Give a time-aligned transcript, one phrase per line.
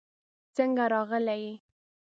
[0.55, 1.45] څنګه راغلې؟